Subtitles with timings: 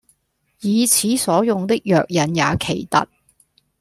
[0.61, 3.07] 以此所用的藥引也奇特：